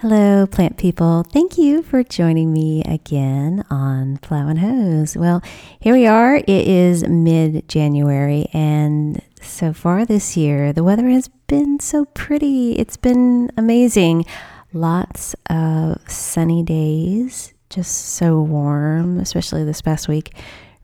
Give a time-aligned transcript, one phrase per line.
[0.00, 1.24] Hello, plant people.
[1.30, 5.14] Thank you for joining me again on Plow and Hose.
[5.14, 5.42] Well,
[5.78, 6.36] here we are.
[6.36, 12.78] It is mid January, and so far this year, the weather has been so pretty.
[12.78, 14.24] It's been amazing.
[14.72, 20.34] Lots of sunny days, just so warm, especially this past week.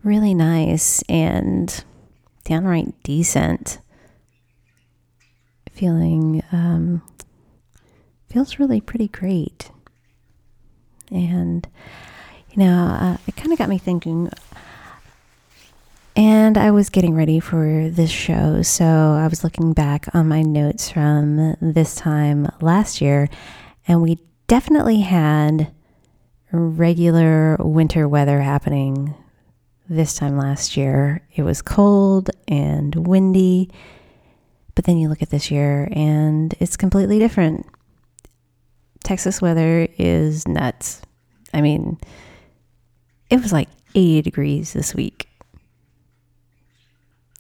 [0.05, 1.85] Really nice and
[2.45, 3.79] downright decent.
[5.77, 7.03] Feeling um,
[8.31, 9.71] feels really pretty great.
[11.11, 11.69] And,
[12.51, 14.31] you know, uh, it kind of got me thinking.
[16.17, 18.63] And I was getting ready for this show.
[18.63, 23.29] So I was looking back on my notes from this time last year.
[23.87, 25.71] And we definitely had
[26.53, 29.15] regular winter weather happening
[29.91, 31.21] this time last year.
[31.35, 33.71] It was cold and windy.
[34.77, 37.67] But then you look at this year and it's completely different.
[39.03, 41.03] Texas weather is nuts.
[41.53, 41.99] I mean,
[43.31, 45.29] it was like 80 degrees this week.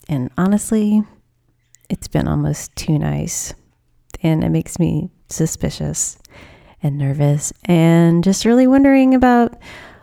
[0.09, 1.05] And honestly,
[1.89, 3.55] it's been almost too nice.
[4.23, 6.19] And it makes me suspicious
[6.83, 9.59] and nervous and just really wondering about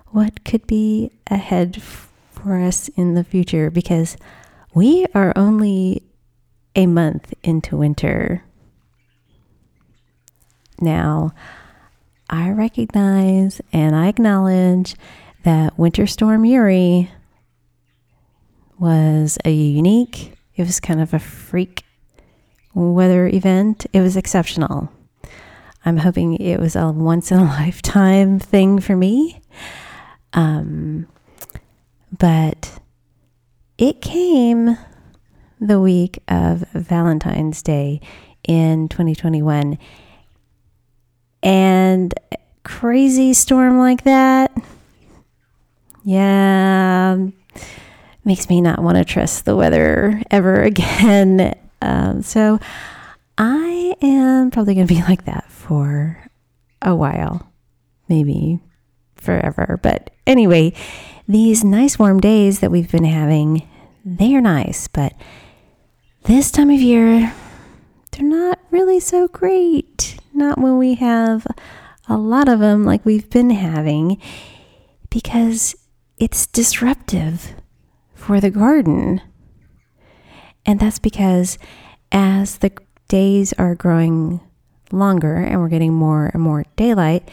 [0.08, 4.18] what could be ahead for us in the future because
[4.74, 6.04] we are only
[6.76, 8.44] a month into winter.
[10.80, 11.34] Now,
[12.30, 14.96] I recognize and I acknowledge
[15.44, 17.12] that Winter Storm Uri
[18.80, 21.84] was a unique, it was kind of a freak
[22.74, 23.86] weather event.
[23.94, 24.92] It was exceptional.
[25.86, 29.42] I'm hoping it was a once in a lifetime thing for me.
[30.34, 31.08] Um,
[32.18, 32.80] but
[33.78, 34.78] it came
[35.68, 38.02] the week of Valentine's Day
[38.44, 39.78] in 2021
[41.42, 42.14] and
[42.64, 44.56] crazy storm like that,
[46.04, 47.18] yeah,
[48.26, 51.58] makes me not want to trust the weather ever again.
[51.82, 52.60] Um, so
[53.38, 56.26] I am probably going to be like that for
[56.82, 57.52] a while,
[58.10, 58.60] maybe
[59.16, 59.80] forever.
[59.82, 60.74] But anyway,
[61.28, 63.68] these nice warm days that we've been having,
[64.04, 65.14] they are nice, but
[66.24, 67.34] this time of year,
[68.12, 70.18] they're not really so great.
[70.34, 71.46] Not when we have
[72.08, 74.22] a lot of them like we've been having,
[75.10, 75.76] because
[76.18, 77.54] it's disruptive
[78.14, 79.22] for the garden.
[80.66, 81.58] And that's because
[82.12, 82.72] as the
[83.08, 84.40] days are growing
[84.92, 87.30] longer and we're getting more and more daylight,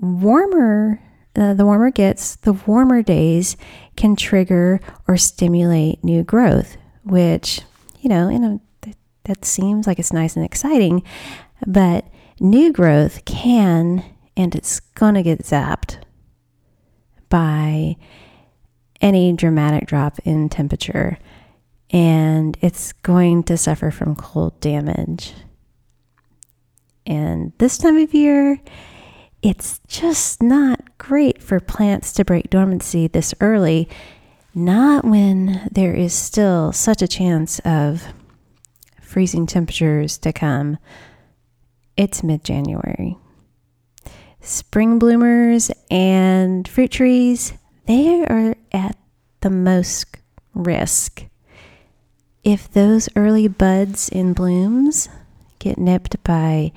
[0.00, 1.00] warmer
[1.36, 3.56] uh, the warmer gets, the warmer days
[3.96, 7.60] can trigger or stimulate new growth, which,
[8.00, 8.94] you know, in um, a
[9.24, 11.02] that seems like it's nice and exciting,
[11.66, 12.06] but
[12.40, 14.04] new growth can
[14.36, 15.98] and it's going to get zapped
[17.28, 17.96] by
[19.00, 21.18] any dramatic drop in temperature
[21.90, 25.34] and it's going to suffer from cold damage.
[27.06, 28.60] And this time of year,
[29.42, 33.88] it's just not great for plants to break dormancy this early,
[34.58, 38.02] not when there is still such a chance of
[39.00, 40.78] freezing temperatures to come,
[41.96, 43.16] it's mid January.
[44.40, 47.52] Spring bloomers and fruit trees,
[47.86, 48.96] they are at
[49.40, 50.16] the most
[50.54, 51.24] risk.
[52.44, 55.08] If those early buds in blooms
[55.58, 56.72] get nipped by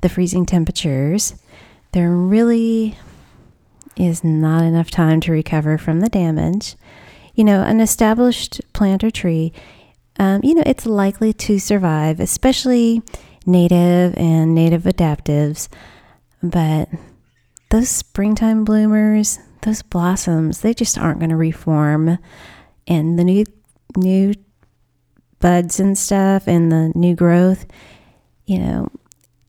[0.00, 1.34] the freezing temperatures,
[1.92, 2.96] there really
[3.96, 6.76] is not enough time to recover from the damage.
[7.34, 9.52] You know, an established plant or tree
[10.18, 13.02] um, you know, it's likely to survive, especially
[13.46, 15.68] native and native adaptives.
[16.42, 16.88] But
[17.70, 22.18] those springtime bloomers, those blossoms, they just aren't going to reform.
[22.86, 23.44] And the new,
[23.96, 24.34] new
[25.40, 27.66] buds and stuff and the new growth,
[28.44, 28.88] you know,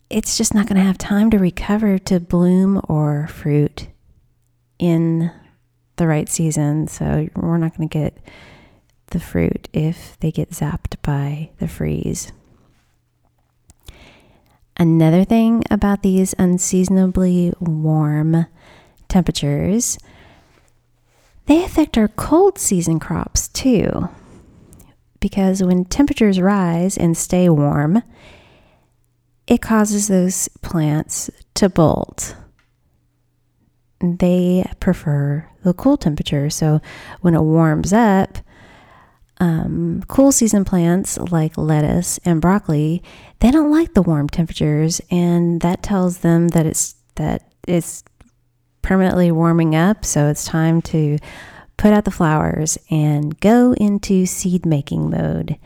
[0.10, 3.88] it's just not going to have time to recover to bloom or fruit
[4.80, 5.32] in
[5.98, 6.88] the right season.
[6.88, 8.18] So we're not going to get
[9.08, 12.32] the fruit if they get zapped by the freeze.
[14.76, 18.48] Another thing about these unseasonably warm
[19.08, 20.00] temperatures,
[21.46, 24.10] they affect our cold season crops too.
[25.20, 28.02] Because when temperatures rise and stay warm,
[29.46, 32.36] it causes those plants to bolt.
[34.02, 36.50] They prefer the cool temperature.
[36.50, 36.82] So
[37.22, 38.38] when it warms up,
[39.40, 43.04] um, cool season plants like lettuce and broccoli,
[43.40, 48.04] they don't like the warm temperatures, and that tells them that it's that it's
[48.82, 50.06] permanently warming up.
[50.06, 51.18] So it's time to
[51.78, 55.58] put out the flowers and go into seed making mode.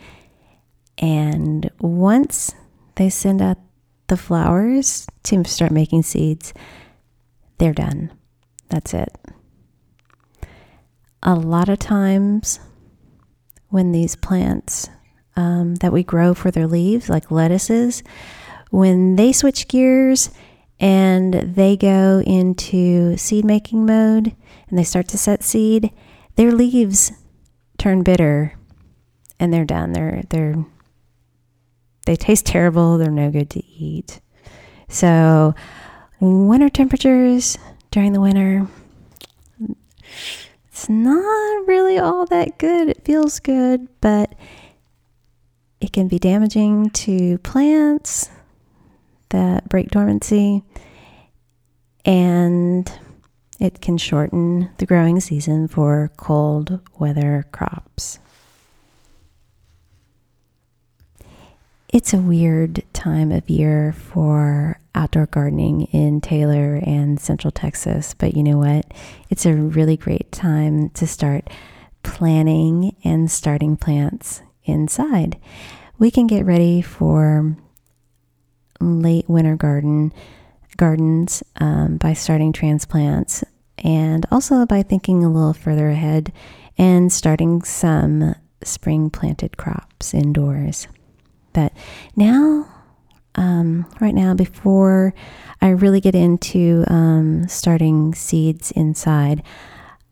[0.98, 2.54] And once
[2.96, 3.58] they send out
[4.08, 6.54] the flowers to start making seeds,
[7.58, 8.12] they're done.
[8.70, 9.16] That's it.
[11.24, 12.60] A lot of times,
[13.70, 14.90] when these plants
[15.36, 18.04] um, that we grow for their leaves, like lettuces,
[18.70, 20.30] when they switch gears
[20.80, 24.36] and they go into seed making mode
[24.70, 25.92] and they start to set seed,
[26.36, 27.12] their leaves
[27.78, 28.54] turn bitter
[29.40, 29.94] and they're done.
[29.94, 30.66] They're they're
[32.06, 32.98] they taste terrible.
[32.98, 34.22] They're no good to eat.
[34.88, 35.54] So,
[36.22, 37.58] winter temperatures
[37.92, 38.68] during the winter,
[40.78, 42.88] it's not really all that good.
[42.88, 44.36] It feels good, but
[45.82, 48.30] it can be damaging to plants
[49.30, 50.62] that break dormancy
[52.06, 52.92] and
[53.60, 58.20] it can shorten the growing season for cold weather crops.
[61.94, 68.36] It's a weird time of year for outdoor gardening in Taylor and Central Texas, but
[68.36, 68.86] you know what?
[69.30, 71.50] It's a really great time to start
[72.04, 75.38] planning and starting plants inside.
[75.98, 77.56] We can get ready for
[78.82, 80.12] late winter garden
[80.76, 83.46] gardens um, by starting transplants
[83.78, 86.34] and also by thinking a little further ahead
[86.78, 90.88] and starting some spring planted crops indoors.
[91.54, 91.74] But
[92.16, 92.68] now,
[93.36, 95.14] um, right now, before
[95.62, 99.44] I really get into um, starting seeds inside,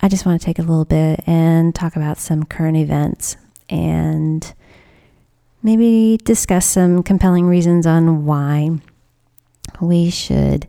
[0.02, 3.38] I just want to take a little bit and talk about some current events
[3.70, 4.54] and
[5.64, 8.70] maybe discuss some compelling reasons on why
[9.82, 10.68] we should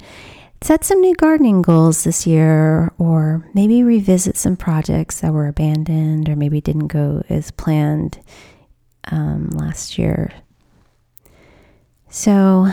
[0.63, 6.29] set some new gardening goals this year or maybe revisit some projects that were abandoned
[6.29, 8.19] or maybe didn't go as planned
[9.11, 10.33] um, last year.
[12.19, 12.73] So,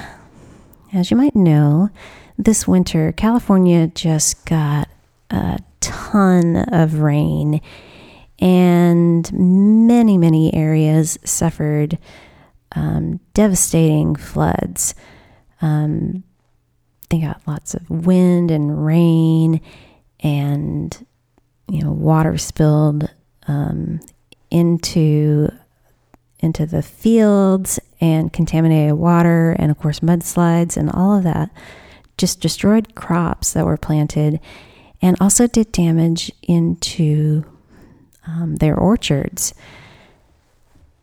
[0.93, 1.89] as you might know,
[2.37, 4.87] this winter, California just got
[5.29, 7.59] a ton of rain,
[8.39, 11.97] and many, many areas suffered
[12.73, 14.95] um, devastating floods.
[15.61, 16.23] Um,
[17.09, 19.59] they got lots of wind and rain,
[20.21, 21.05] and
[21.67, 23.13] you know, water spilled
[23.49, 23.99] um,
[24.49, 25.49] into
[26.43, 31.49] into the fields and contaminated water, and of course, mudslides and all of that
[32.17, 34.39] just destroyed crops that were planted
[35.01, 37.43] and also did damage into
[38.27, 39.53] um, their orchards.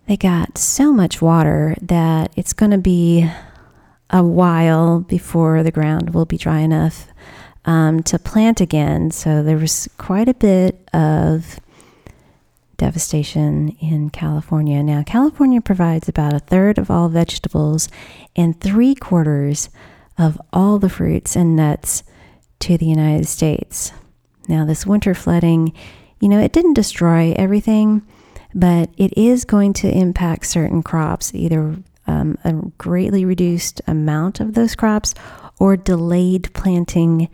[0.07, 3.31] They got so much water that it's going to be
[4.09, 7.09] a while before the ground will be dry enough
[7.65, 9.11] um, to plant again.
[9.11, 11.61] So there was quite a bit of
[12.81, 14.83] devastation in California.
[14.83, 17.91] Now, California provides about a third of all vegetables
[18.35, 19.69] and three quarters
[20.17, 22.03] of all the fruits and nuts
[22.61, 23.93] to the United States.
[24.49, 25.75] Now, this winter flooding,
[26.21, 28.01] you know, it didn't destroy everything,
[28.55, 34.55] but it is going to impact certain crops, either um, a greatly reduced amount of
[34.55, 35.15] those crops
[35.59, 37.29] or delayed planting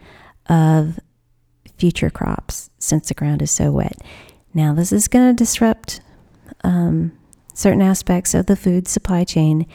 [0.49, 0.99] of
[1.79, 3.97] future crops since the ground is so wet.
[4.57, 6.01] Now, this is going to disrupt
[6.65, 7.13] um,
[7.53, 9.67] certain aspects of the food supply chain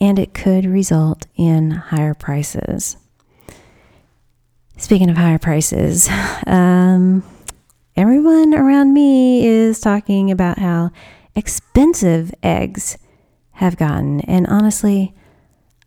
[0.00, 2.96] and it could result in higher prices.
[4.78, 6.08] Speaking of higher prices,
[6.46, 7.22] um,
[7.94, 10.92] everyone around me is talking about how
[11.36, 12.96] expensive eggs
[13.50, 14.22] have gotten.
[14.22, 15.14] And honestly,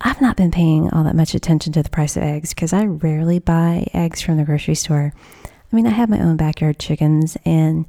[0.01, 2.85] I've not been paying all that much attention to the price of eggs because I
[2.85, 5.13] rarely buy eggs from the grocery store.
[5.45, 7.87] I mean, I have my own backyard chickens and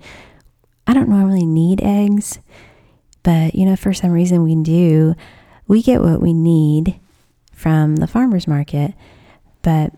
[0.87, 2.39] I don't normally need eggs,
[3.23, 5.15] but you know, for some reason we do.
[5.69, 7.01] We get what we need
[7.53, 8.95] from the farmer's market.
[9.63, 9.93] But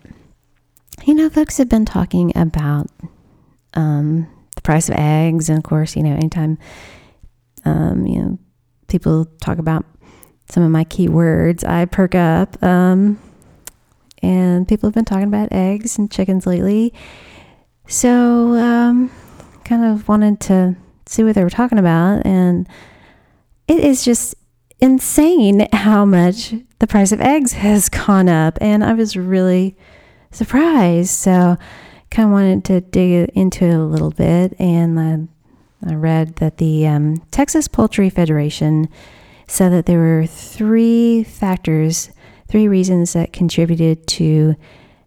[1.05, 2.87] you know, folks have been talking about
[3.75, 6.57] um, the price of eggs, and of course, you know, anytime
[7.65, 8.39] um, you know
[8.87, 9.85] people talk about
[10.49, 12.61] some of my keywords, I perk up.
[12.63, 13.19] Um,
[14.21, 16.93] and people have been talking about eggs and chickens lately.
[17.87, 19.11] So, um,
[19.69, 22.25] kind of wanted to see what they were talking about.
[22.25, 22.67] And
[23.67, 24.33] it is just
[24.79, 28.57] insane how much the price of eggs has gone up.
[28.59, 29.77] And I was really
[30.31, 31.11] surprised.
[31.11, 31.55] So,
[32.09, 34.59] kind of wanted to dig into it a little bit.
[34.59, 38.89] And I, I read that the um, Texas Poultry Federation
[39.45, 42.09] said that there were three factors,
[42.47, 44.55] three reasons that contributed to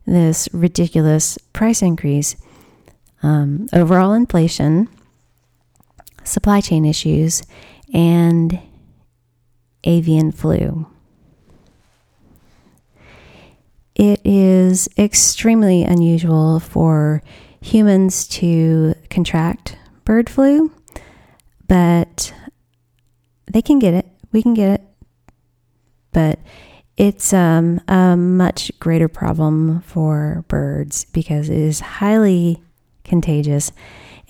[0.06, 2.36] this ridiculous price increase
[3.22, 4.88] um, overall inflation,
[6.24, 7.42] supply chain issues,
[7.92, 8.58] and
[9.84, 10.86] avian flu.
[13.94, 17.22] It is extremely unusual for
[17.60, 20.72] humans to contract bird flu,
[21.68, 22.32] but
[23.52, 24.06] they can get it.
[24.32, 24.82] We can get it.
[26.12, 26.40] But
[26.96, 32.62] it's um, a much greater problem for birds because it is highly
[33.12, 33.72] contagious.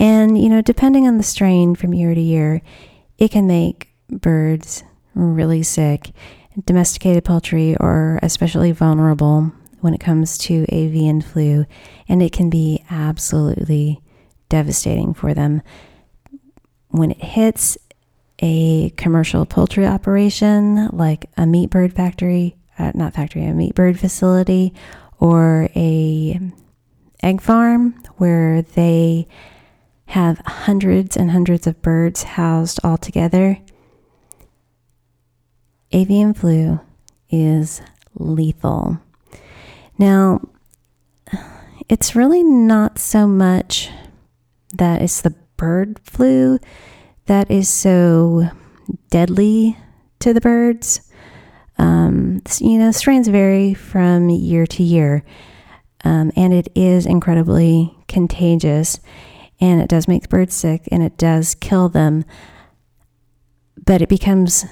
[0.01, 2.63] And, you know, depending on the strain from year to year,
[3.17, 4.83] it can make birds
[5.15, 6.11] really sick.
[6.67, 11.65] Domesticated poultry are especially vulnerable when it comes to avian flu,
[12.09, 14.01] and it can be absolutely
[14.49, 15.63] devastating for them.
[16.89, 17.79] When it hits
[18.41, 24.01] a commercial poultry operation like a meat bird factory, uh, not factory, a meat bird
[24.01, 24.75] facility,
[25.21, 26.41] or a
[27.23, 29.27] egg farm where they
[30.07, 33.59] have hundreds and hundreds of birds housed all together.
[35.93, 36.81] Avian flu
[37.31, 37.81] is
[38.15, 38.99] lethal.
[39.99, 40.41] Now,
[41.89, 43.91] it's really not so much
[44.75, 46.59] that it's the bird flu
[47.27, 48.51] that is so
[49.11, 49.77] deadly
[50.21, 51.11] to the birds.
[51.79, 55.25] Um, you know, strains vary from year to year
[56.05, 59.01] um, and it is incredibly contagious
[59.61, 62.25] and it does make birds sick and it does kill them
[63.85, 64.65] but it becomes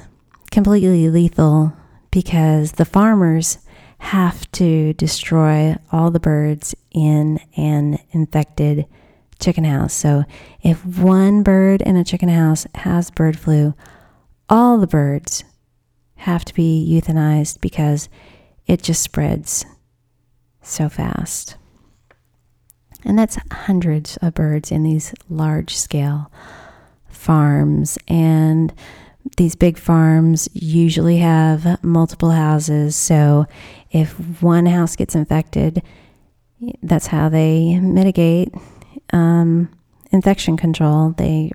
[0.51, 1.73] completely lethal
[2.11, 3.59] because the farmers
[3.99, 8.87] have to destroy all the birds in an infected
[9.39, 9.93] chicken house.
[9.93, 10.25] So
[10.63, 13.75] if one bird in a chicken house has bird flu,
[14.49, 15.45] all the birds
[16.17, 18.09] have to be euthanized because
[18.67, 19.65] it just spreads
[20.71, 21.57] so fast.
[23.05, 26.31] And that's hundreds of birds in these large scale
[27.09, 27.99] farms.
[28.09, 28.73] And
[29.37, 32.97] these big farms usually have multiple houses.
[32.97, 33.47] So
[33.91, 34.13] if
[34.43, 35.83] one house gets infected,
[36.83, 38.55] that's how they mitigate
[39.13, 39.71] um,
[40.13, 41.15] infection control.
[41.17, 41.53] They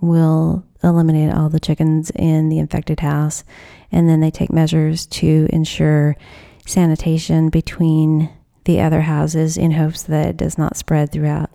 [0.00, 3.44] will eliminate all the chickens in the infected house
[3.92, 6.16] and then they take measures to ensure
[6.66, 8.30] sanitation between
[8.64, 11.50] the other houses in hopes that it does not spread throughout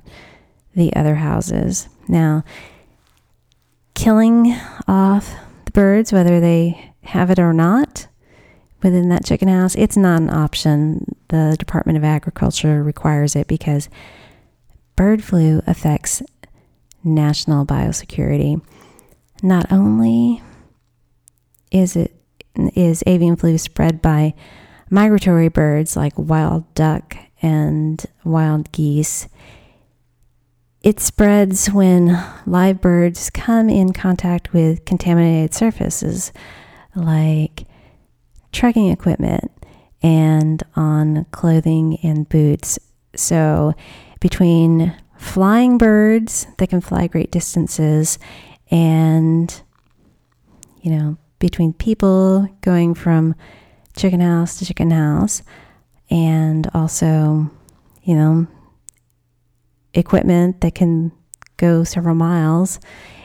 [0.76, 1.90] the other houses.
[2.08, 2.44] Now,
[3.94, 4.56] killing
[4.88, 5.36] off
[5.66, 8.08] the birds, whether they have it or not,
[8.84, 11.16] within that chicken house, it's not an option.
[11.30, 13.90] The Department of Agriculture requires it because
[14.96, 16.22] bird flu affects
[17.04, 18.62] national biosecurity.
[19.42, 20.42] Not only
[21.72, 22.14] is it
[22.76, 24.34] is avian flu spread by
[24.90, 29.28] migratory birds like wild duck and wild geese.
[30.82, 36.32] It spreads when live birds come in contact with contaminated surfaces
[36.96, 37.66] like
[38.52, 39.52] trekking equipment
[40.02, 42.80] and on clothing and boots.
[43.16, 43.74] So,
[44.20, 48.20] between flying birds that can fly great distances
[48.70, 49.62] and,
[50.82, 53.36] you know, between people going from
[53.98, 55.42] chicken house to chicken house,
[56.10, 57.50] and also,
[58.04, 58.48] you know,
[59.94, 61.12] equipment that can
[61.58, 62.80] go several miles.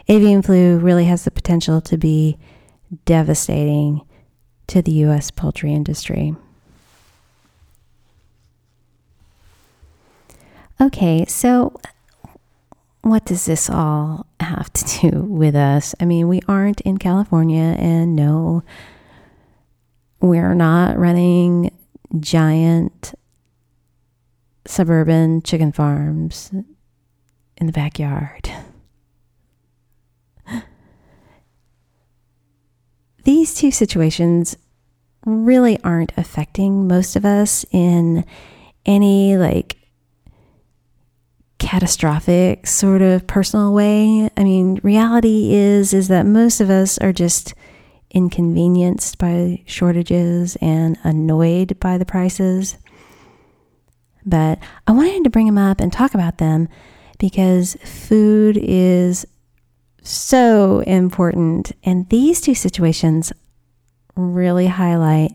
[0.09, 2.39] Avian flu really has the potential to be
[3.05, 4.01] devastating
[4.67, 5.31] to the U.S.
[5.31, 6.35] poultry industry.
[10.81, 11.79] Okay, so
[13.03, 15.95] what does this all have to do with us?
[16.01, 18.65] I mean, we aren't in California, and no,
[20.23, 21.71] we're not running
[22.21, 23.15] giant
[24.65, 26.53] suburban chicken farms
[27.57, 28.49] in the backyard.
[33.25, 34.57] These two situations
[35.27, 38.25] really aren't affecting most of us in
[38.87, 39.77] any like
[41.59, 44.31] catastrophic sort of personal way.
[44.37, 47.55] I mean, reality is is that most of us are just
[48.13, 52.77] inconvenienced by shortages and annoyed by the prices.
[54.25, 56.69] But I wanted to bring them up and talk about them
[57.19, 59.27] because food is
[60.03, 61.73] so important.
[61.83, 63.33] And these two situations
[64.15, 65.33] really highlight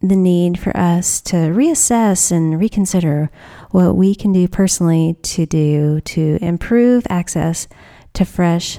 [0.00, 3.30] the need for us to reassess and reconsider
[3.70, 7.68] what we can do personally to do to improve access
[8.14, 8.78] to fresh,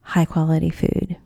[0.00, 1.16] high quality food.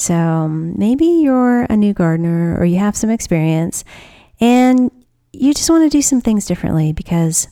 [0.00, 3.84] So maybe you're a new gardener or you have some experience
[4.40, 4.90] and
[5.30, 7.48] you just want to do some things differently because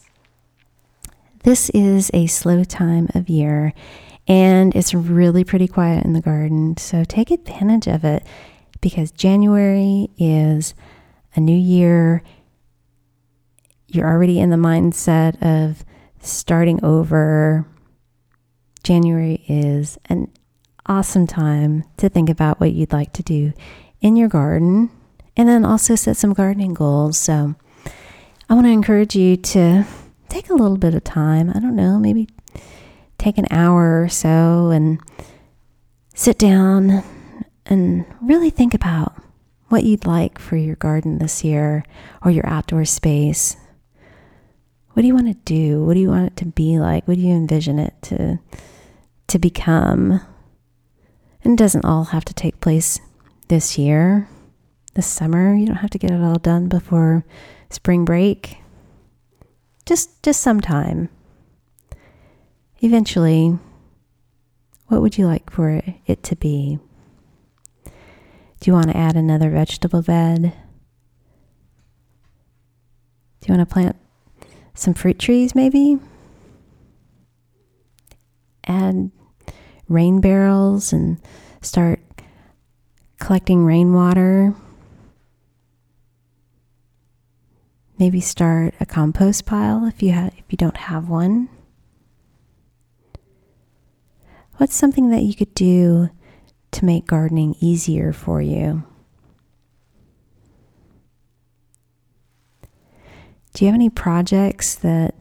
[1.44, 3.74] this is a slow time of year
[4.26, 6.78] and it's really pretty quiet in the garden.
[6.78, 8.24] So take advantage of it
[8.80, 10.72] because January is
[11.34, 12.22] a new year.
[13.88, 15.84] You're already in the mindset of
[16.22, 17.66] starting over.
[18.82, 20.32] January is an
[20.88, 23.52] awesome time to think about what you'd like to do
[24.00, 24.90] in your garden
[25.36, 27.18] and then also set some gardening goals.
[27.18, 27.54] So
[28.48, 29.84] I want to encourage you to
[30.28, 31.50] take a little bit of time.
[31.54, 32.28] I don't know, maybe
[33.18, 35.00] take an hour or so and
[36.14, 37.04] sit down
[37.66, 39.14] and really think about
[39.68, 41.84] what you'd like for your garden this year
[42.22, 43.56] or your outdoor space.
[44.92, 45.84] What do you want to do?
[45.84, 47.06] What do you want it to be like?
[47.06, 48.40] What do you envision it to
[49.28, 50.22] to become?
[51.44, 53.00] And it doesn't all have to take place
[53.48, 54.28] this year,
[54.94, 55.54] this summer.
[55.54, 57.24] You don't have to get it all done before
[57.70, 58.58] spring break.
[59.86, 61.08] Just just sometime.
[62.80, 63.58] Eventually,
[64.86, 66.78] what would you like for it to be?
[67.84, 70.52] Do you want to add another vegetable bed?
[73.40, 73.96] Do you want to plant
[74.74, 75.98] some fruit trees maybe?
[78.66, 79.10] Add
[79.88, 81.20] rain barrels and
[81.62, 82.00] start
[83.18, 84.54] collecting rainwater.
[87.98, 91.48] Maybe start a compost pile if you ha- if you don't have one.
[94.58, 96.10] What's something that you could do
[96.72, 98.84] to make gardening easier for you?
[103.52, 105.14] Do you have any projects that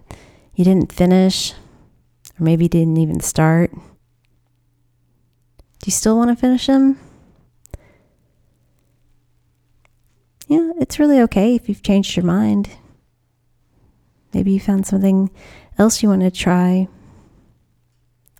[0.54, 3.72] you didn't finish or maybe didn't even start?
[5.88, 7.00] You still want to finish them?
[10.50, 12.72] Yeah, it's really okay if you've changed your mind.
[14.34, 15.32] Maybe you found something
[15.78, 16.90] else you want to try.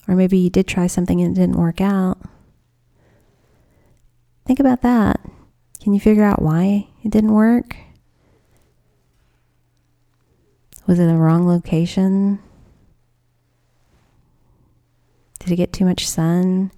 [0.10, 2.18] Or maybe you did try something and it didn't work out.
[4.46, 5.22] Think about that.
[5.82, 7.78] Can you figure out why it didn't work?
[10.86, 12.40] Was it a wrong location?
[15.40, 16.72] Did it get too much sun?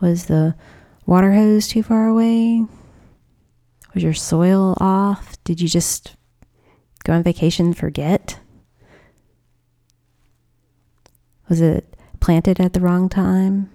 [0.00, 0.54] Was the
[1.06, 2.64] water hose too far away?
[3.94, 5.42] Was your soil off?
[5.44, 6.14] Did you just
[7.04, 8.38] go on vacation and forget?
[11.48, 13.70] Was it planted at the wrong time?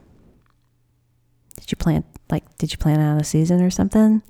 [1.60, 4.22] Did you plant like did you plant out a season or something?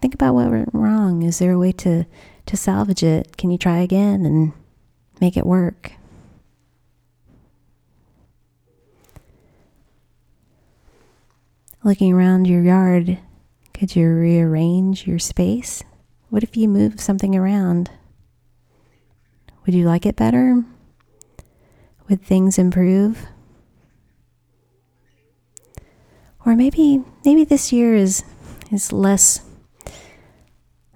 [0.00, 1.22] Think about what went wrong.
[1.22, 2.04] Is there a way to
[2.46, 3.36] to salvage it?
[3.36, 4.52] Can you try again and
[5.20, 5.92] make it work?
[11.84, 13.18] Looking around your yard,
[13.74, 15.82] could you rearrange your space?
[16.28, 17.90] What if you move something around?
[19.66, 20.64] Would you like it better?
[22.08, 23.26] Would things improve?
[26.46, 28.22] Or maybe maybe this year is
[28.70, 29.40] is less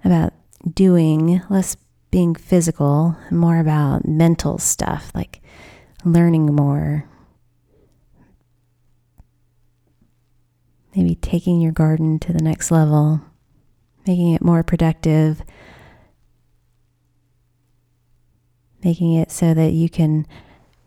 [0.05, 0.31] about
[0.73, 1.75] doing, less
[2.11, 5.41] being physical, more about mental stuff, like
[6.05, 7.09] learning more.
[10.97, 13.21] Maybe taking your garden to the next level,
[14.07, 15.43] making it more productive,
[18.83, 20.25] making it so that you can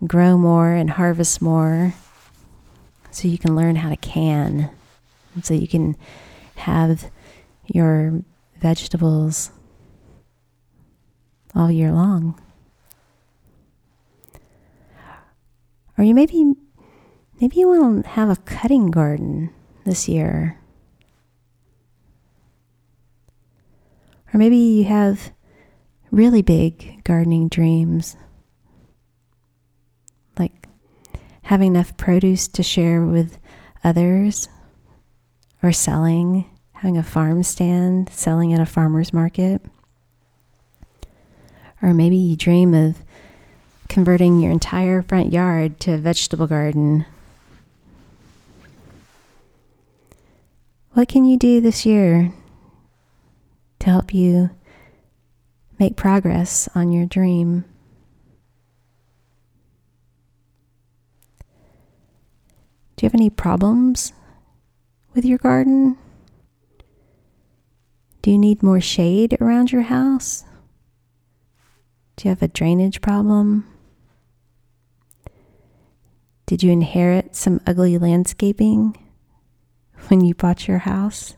[0.05, 1.95] grow more and harvest more
[3.13, 4.71] so you can learn how to can,
[5.45, 5.97] so you can
[6.57, 7.09] have
[7.67, 8.25] your
[8.61, 9.53] vegetables
[11.55, 12.37] all year long.
[15.97, 16.55] Or you maybe
[17.41, 19.55] maybe you want to have a cutting garden
[19.91, 20.57] this year.
[24.33, 25.33] Or maybe you have
[26.13, 28.17] really big gardening dreams
[30.39, 30.69] like
[31.43, 33.39] having enough produce to share with
[33.83, 34.49] others,
[35.61, 39.61] or selling, having a farm stand, selling at a farmer's market.
[41.83, 43.03] Or maybe you dream of
[43.89, 47.07] converting your entire front yard to a vegetable garden.
[50.93, 52.33] What can you do this year
[53.79, 54.51] to help you
[55.79, 57.65] make progress on your dream?
[62.97, 64.13] Do you have any problems
[65.15, 65.97] with your garden?
[68.23, 70.45] Do you need more shade around your house?
[72.17, 73.65] Do you have a drainage problem?
[76.47, 78.97] Did you inherit some ugly landscaping
[80.11, 81.37] when you bought your house?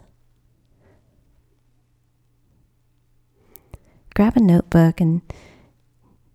[4.15, 5.21] Grab a notebook and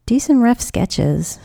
[0.06, 1.40] do some rough sketches.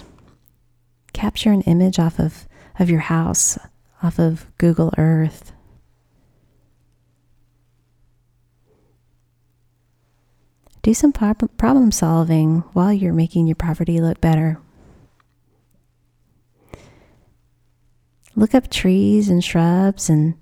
[1.15, 2.47] Capture an image off of,
[2.79, 3.59] of your house,
[4.03, 5.53] off of Google Earth.
[10.83, 14.59] Do some problem solving while you're making your property look better.
[18.35, 20.35] Look up trees and shrubs and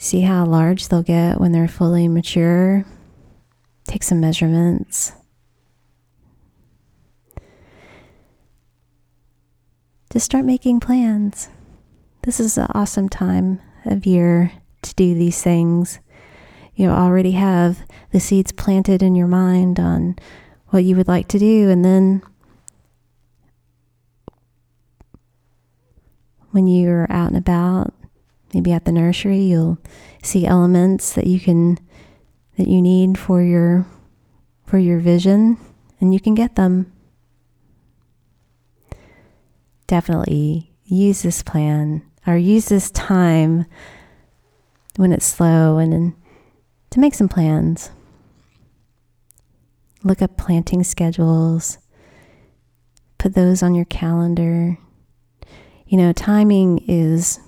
[0.00, 2.86] see how large they'll get when they're fully mature.
[3.84, 5.12] Take some measurements.
[10.10, 11.50] Just start making plans.
[12.22, 16.00] This is an awesome time of year to do these things
[16.74, 20.16] you already have the seeds planted in your mind on
[20.68, 21.68] what you would like to do.
[21.68, 22.22] And then
[26.52, 27.92] when you're out and about,
[28.52, 29.78] maybe at the nursery, you'll
[30.22, 31.78] see elements that you can
[32.56, 33.86] that you need for your
[34.66, 35.56] for your vision
[36.00, 36.92] and you can get them.
[39.86, 43.66] Definitely use this plan or use this time
[44.96, 46.14] when it's slow and
[46.90, 47.90] to make some plans.
[50.02, 51.78] Look up planting schedules,
[53.18, 54.78] put those on your calendar.
[55.86, 57.40] You know, timing is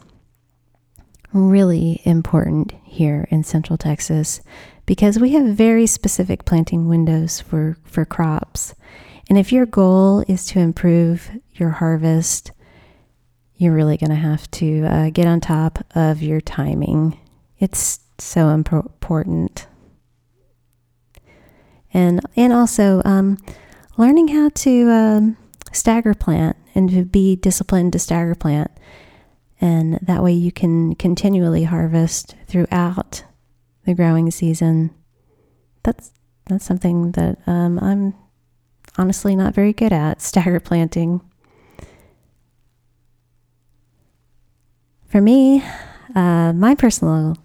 [1.33, 4.40] really important here in Central Texas
[4.87, 8.75] because we have very specific planting windows for, for crops.
[9.29, 12.53] And if your goal is to improve your harvest,
[13.57, 17.18] you're really going to have to uh, get on top of your timing.
[17.59, 19.66] It's so important.
[21.95, 23.38] And and also um,
[23.99, 25.37] learning how to um,
[25.73, 28.71] stagger plant and to be disciplined to stagger plant,
[29.62, 33.22] and that way you can continually harvest throughout
[33.87, 34.90] the growing season.
[35.85, 36.12] That's
[36.46, 38.14] that's something that um, I'm
[38.98, 41.20] honestly not very good at stagger planting.
[45.07, 45.62] For me,
[46.14, 47.37] uh, my personal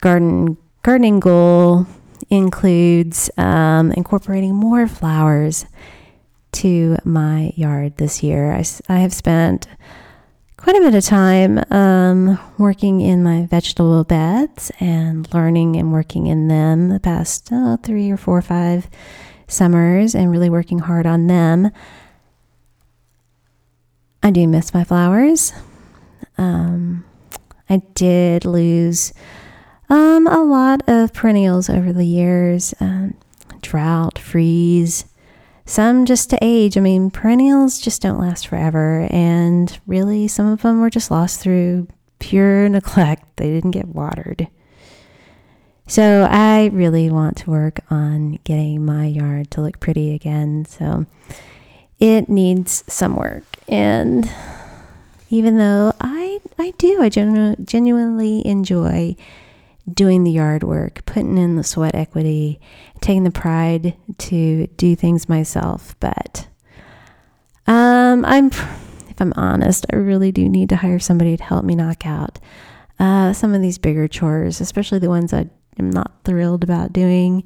[0.00, 1.86] garden gardening goal
[2.30, 5.66] includes um, incorporating more flowers
[6.52, 8.52] to my yard this year.
[8.52, 9.66] I, I have spent
[10.64, 16.26] quite a bit of time um, working in my vegetable beds and learning and working
[16.26, 18.88] in them the past oh, three or four or five
[19.46, 21.70] summers and really working hard on them.
[24.22, 25.52] I do miss my flowers.
[26.38, 27.04] Um,
[27.68, 29.12] I did lose
[29.90, 33.18] um, a lot of perennials over the years um,
[33.60, 35.04] drought, freeze,
[35.66, 36.76] some just to age.
[36.76, 39.06] I mean, perennials just don't last forever.
[39.10, 43.36] And really, some of them were just lost through pure neglect.
[43.36, 44.48] They didn't get watered.
[45.86, 50.64] So I really want to work on getting my yard to look pretty again.
[50.64, 51.04] So
[52.00, 53.44] it needs some work.
[53.68, 54.30] And
[55.28, 59.16] even though I, I do, I genu- genuinely enjoy
[59.92, 62.60] doing the yard work, putting in the sweat equity,
[63.00, 65.94] taking the pride to do things myself.
[66.00, 66.48] But
[67.66, 71.74] um, I'm, if I'm honest, I really do need to hire somebody to help me
[71.74, 72.38] knock out
[72.98, 77.44] uh, some of these bigger chores, especially the ones I am not thrilled about doing.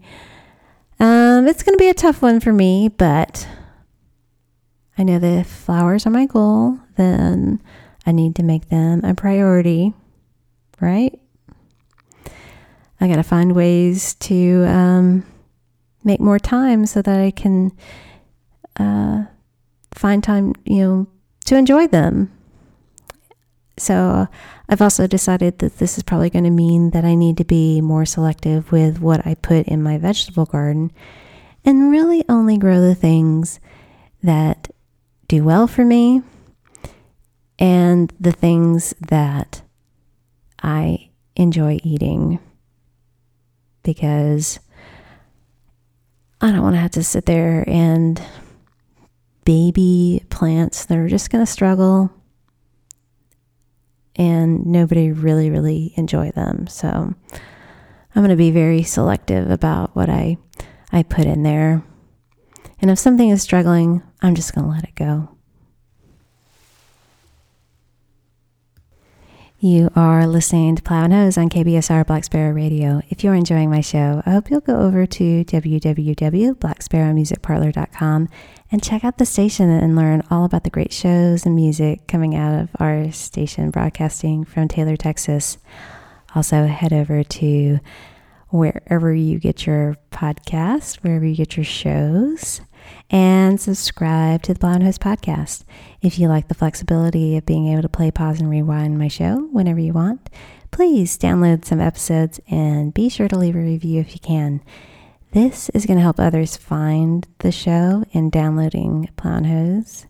[1.01, 3.49] Um, it's going to be a tough one for me, but
[4.97, 7.63] I know that if flowers are my goal, then
[8.05, 9.95] I need to make them a priority,
[10.81, 11.19] right?
[13.01, 15.25] I got to find ways to um,
[16.05, 17.73] make more time so that I can
[18.79, 19.25] uh,
[19.95, 21.07] find time, you know,
[21.47, 22.33] to enjoy them.
[23.77, 24.27] So
[24.69, 27.81] I've also decided that this is probably going to mean that I need to be
[27.81, 30.91] more selective with what I put in my vegetable garden
[31.65, 33.61] and really only grow the things
[34.23, 34.71] that
[35.29, 36.23] do well for me
[37.59, 39.63] and the things that
[40.61, 42.41] I enjoy eating
[43.89, 44.61] because
[46.43, 48.21] I don't want to have to sit there and
[49.47, 52.13] baby plants that are just going to struggle
[54.15, 56.67] and nobody really, really enjoy them.
[56.67, 57.15] So I'm
[58.15, 60.37] going to be very selective about what I,
[60.93, 61.83] I put in there.
[62.83, 65.35] And if something is struggling, I'm just going to let it go.
[69.61, 73.03] You are listening to Plow and Hose on KBSR Black Sparrow Radio.
[73.09, 78.29] If you're enjoying my show, I hope you'll go over to www.blacksparrowmusicparlor.com
[78.71, 82.37] and check out the station and learn all about the great shows and music coming
[82.37, 85.59] out of our station broadcasting from Taylor, Texas.
[86.37, 87.81] Also, head over to
[88.51, 92.61] wherever you get your podcast, wherever you get your shows,
[93.11, 95.65] and subscribe to the Plow and Hose podcast.
[96.01, 99.49] If you like the flexibility of being able to play, pause, and rewind my show
[99.53, 100.31] whenever you want,
[100.71, 104.63] please download some episodes and be sure to leave a review if you can.
[105.33, 110.07] This is going to help others find the show and downloading and Hose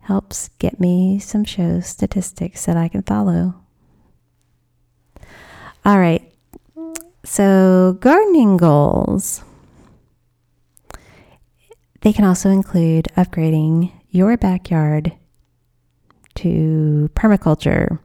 [0.00, 3.54] helps get me some show statistics that I can follow.
[5.84, 6.32] All right,
[7.24, 9.44] so gardening goals.
[12.08, 15.12] They can also include upgrading your backyard
[16.36, 17.98] to permaculture.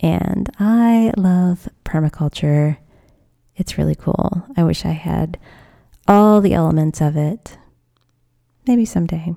[0.00, 2.78] And I love permaculture.
[3.54, 4.44] It's really cool.
[4.56, 5.38] I wish I had
[6.08, 7.56] all the elements of it.
[8.66, 9.36] Maybe someday.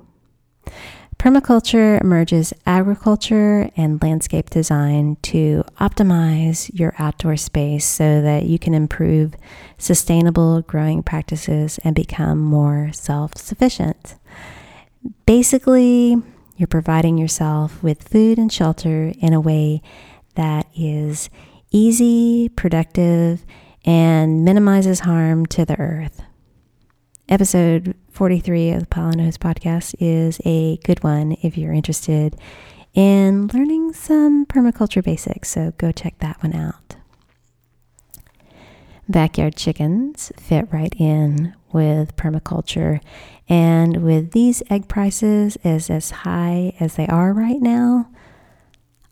[1.23, 8.73] Permaculture merges agriculture and landscape design to optimize your outdoor space so that you can
[8.73, 9.33] improve
[9.77, 14.15] sustainable growing practices and become more self sufficient.
[15.25, 16.21] Basically,
[16.57, 19.81] you're providing yourself with food and shelter in a way
[20.36, 21.29] that is
[21.71, 23.45] easy, productive,
[23.86, 26.21] and minimizes harm to the earth.
[27.29, 32.36] Episode 43 of the and podcast is a good one if you're interested
[32.93, 35.49] in learning some permaculture basics.
[35.49, 36.95] So go check that one out.
[39.10, 43.02] Backyard chickens fit right in with permaculture.
[43.49, 48.10] And with these egg prices as, as high as they are right now,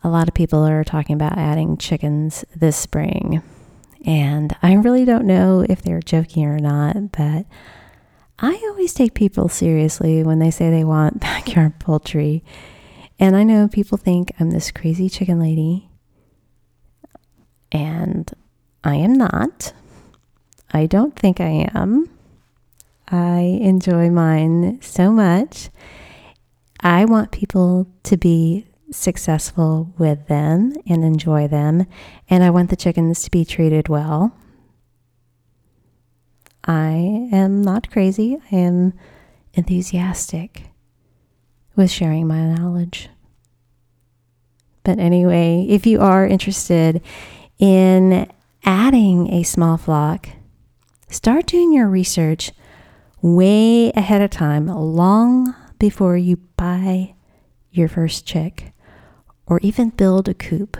[0.04, 3.42] a lot of people are talking about adding chickens this spring.
[4.06, 7.46] And I really don't know if they're joking or not, but
[8.42, 12.42] I always take people seriously when they say they want backyard poultry.
[13.20, 15.88] And I know people think I'm this crazy chicken lady.
[17.70, 18.30] And
[18.82, 19.72] I am not.
[20.72, 22.10] I don't think I am.
[23.08, 25.70] I enjoy mine so much.
[26.80, 31.86] I want people to be successful with them and enjoy them.
[32.28, 34.34] And I want the chickens to be treated well.
[36.72, 38.38] I am not crazy.
[38.50, 38.94] I am
[39.52, 40.70] enthusiastic
[41.76, 43.10] with sharing my knowledge.
[44.82, 47.02] But anyway, if you are interested
[47.58, 48.26] in
[48.64, 50.30] adding a small flock,
[51.08, 52.52] start doing your research
[53.20, 57.14] way ahead of time, long before you buy
[57.70, 58.72] your first chick
[59.44, 60.78] or even build a coop.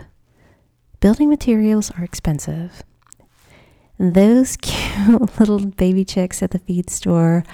[1.01, 2.83] Building materials are expensive.
[4.03, 7.45] Those cute little baby chicks at the feed store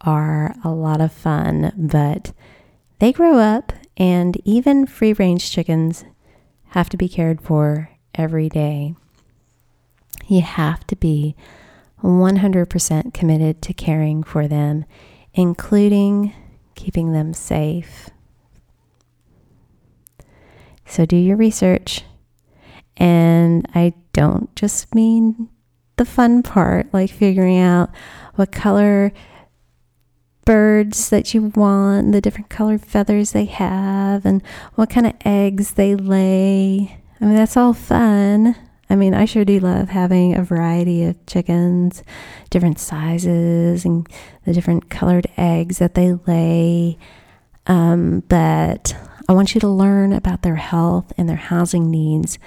[0.00, 2.32] are a lot of fun, but
[3.00, 6.04] they grow up, and even free range chickens
[6.66, 8.94] have to be cared for every day.
[10.28, 11.34] You have to be
[12.04, 14.84] 100% committed to caring for them,
[15.34, 16.32] including
[16.76, 18.08] keeping them safe.
[20.86, 22.04] So do your research.
[22.96, 25.48] And I don't just mean
[25.98, 27.90] the fun part, like figuring out
[28.36, 29.12] what color
[30.44, 34.42] birds that you want, the different colored feathers they have, and
[34.76, 36.98] what kind of eggs they lay.
[37.20, 38.56] I mean, that's all fun.
[38.88, 42.02] I mean, I sure do love having a variety of chickens,
[42.48, 44.08] different sizes, and
[44.46, 46.96] the different colored eggs that they lay.
[47.66, 48.96] Um, but
[49.28, 52.38] I want you to learn about their health and their housing needs,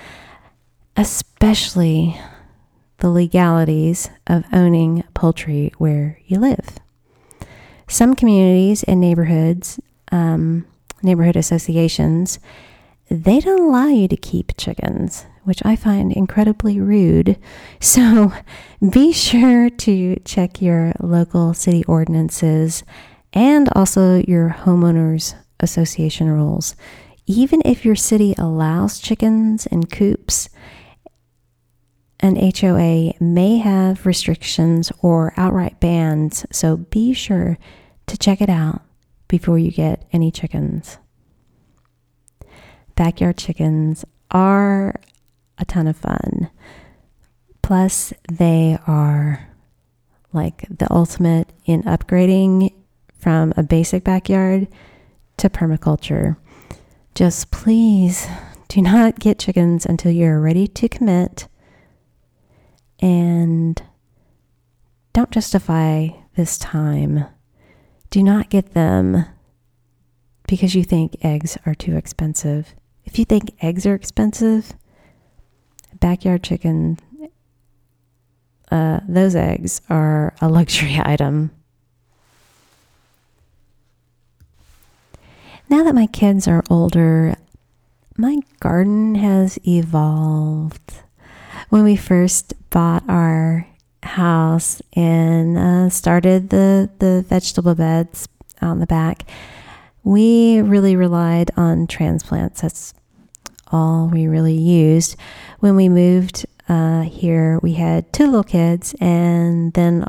[0.97, 2.19] especially
[3.01, 6.77] the legalities of owning poultry where you live.
[7.87, 9.79] Some communities and neighborhoods,
[10.11, 10.65] um,
[11.03, 12.39] neighborhood associations,
[13.09, 17.37] they don't allow you to keep chickens, which I find incredibly rude.
[17.81, 18.31] So
[18.87, 22.83] be sure to check your local city ordinances
[23.33, 26.75] and also your homeowners association rules.
[27.25, 30.49] Even if your city allows chickens and coops,
[32.21, 37.57] an HOA may have restrictions or outright bans, so be sure
[38.07, 38.81] to check it out
[39.27, 40.97] before you get any chickens.
[42.95, 44.99] Backyard chickens are
[45.57, 46.49] a ton of fun.
[47.62, 49.47] Plus, they are
[50.34, 52.73] like the ultimate in upgrading
[53.17, 54.67] from a basic backyard
[55.38, 56.38] to permaculture.
[57.15, 58.27] Just please
[58.67, 61.47] do not get chickens until you're ready to commit
[63.01, 63.81] and
[65.13, 67.25] don't justify this time.
[68.09, 69.25] Do not get them
[70.47, 72.75] because you think eggs are too expensive.
[73.05, 74.73] If you think eggs are expensive,
[75.99, 76.97] backyard chicken,
[78.71, 81.51] uh, those eggs are a luxury item.
[85.69, 87.35] Now that my kids are older,
[88.17, 91.03] my garden has evolved.
[91.71, 93.65] When we first bought our
[94.03, 98.27] house and uh, started the, the vegetable beds
[98.62, 99.23] on the back,
[100.03, 102.60] we really relied on transplants.
[102.60, 102.93] That's
[103.71, 105.15] all we really used.
[105.60, 110.03] When we moved uh, here, we had two little kids, and then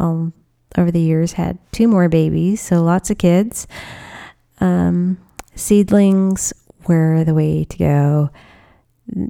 [0.77, 3.69] over the years had two more babies, so lots of kids.
[4.61, 5.17] Um,
[5.55, 6.53] seedlings
[6.89, 8.31] were the way to go.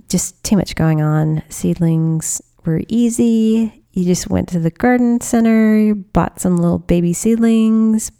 [0.09, 1.43] Just too much going on.
[1.49, 3.85] Seedlings were easy.
[3.93, 8.11] You just went to the garden center, bought some little baby seedlings,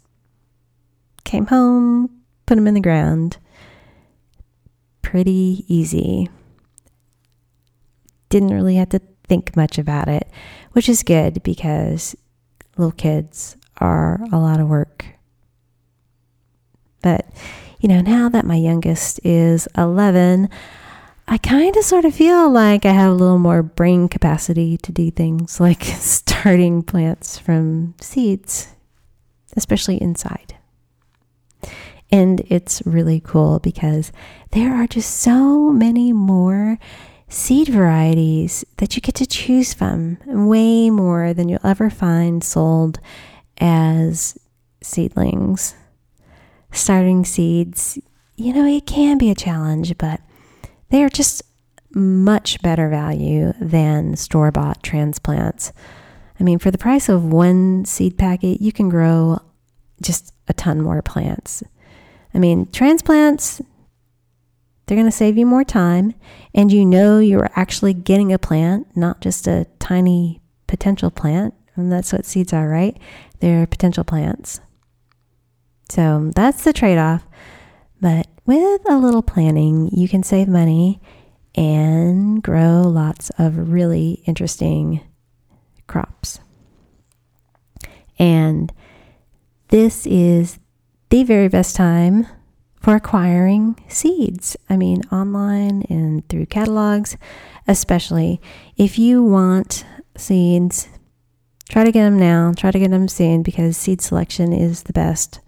[1.23, 2.09] came home,
[2.45, 3.37] put them in the ground.
[5.01, 6.29] Pretty easy.
[8.29, 10.29] Didn't really have to think much about it,
[10.73, 12.15] which is good because
[12.77, 15.05] little kids are a lot of work.
[17.01, 17.27] But,
[17.79, 20.49] you know, now that my youngest is 11,
[21.27, 24.91] I kind of sort of feel like I have a little more brain capacity to
[24.91, 28.67] do things like starting plants from seeds,
[29.55, 30.55] especially inside.
[32.11, 34.11] And it's really cool because
[34.51, 36.77] there are just so many more
[37.27, 42.99] seed varieties that you get to choose from, way more than you'll ever find sold
[43.57, 44.37] as
[44.81, 45.73] seedlings.
[46.71, 47.97] Starting seeds,
[48.35, 50.19] you know, it can be a challenge, but
[50.93, 51.41] they are just
[51.95, 55.73] much better value than store bought transplants.
[56.39, 59.39] I mean, for the price of one seed packet, you can grow
[60.03, 61.63] just a ton more plants.
[62.31, 63.59] I mean, transplants,
[64.85, 66.13] they're going to save you more time,
[66.53, 71.55] and you know you're actually getting a plant, not just a tiny potential plant.
[71.75, 72.95] And that's what seeds are, right?
[73.39, 74.59] They're potential plants.
[75.89, 77.25] So that's the trade off.
[77.99, 81.01] But with a little planning, you can save money
[81.55, 85.01] and grow lots of really interesting
[85.87, 86.39] crops.
[88.19, 88.73] And
[89.69, 90.59] this is
[91.09, 92.27] the very best time
[92.79, 94.57] for acquiring seeds.
[94.69, 97.15] I mean, online and through catalogs,
[97.67, 98.41] especially
[98.75, 99.85] if you want
[100.17, 100.89] seeds,
[101.69, 104.93] try to get them now, try to get them soon because seed selection is the
[104.93, 105.39] best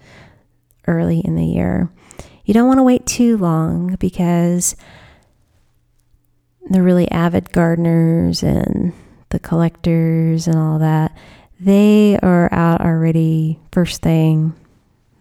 [0.87, 1.91] early in the year.
[2.45, 4.75] You don't want to wait too long because
[6.69, 8.93] the really avid gardeners and
[9.29, 11.15] the collectors and all that,
[11.59, 14.53] they are out already first thing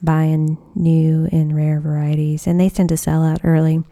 [0.02, 3.82] buying new and rare varieties and they tend to sell out early.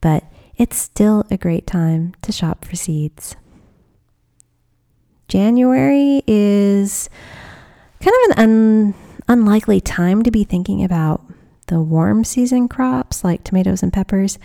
[0.00, 0.24] But
[0.56, 3.36] it's still a great time to shop for seeds.
[5.28, 7.08] January is
[8.00, 8.94] kind of an un-
[9.28, 11.22] unlikely time to be thinking about
[11.68, 14.38] the warm season crops like tomatoes and peppers.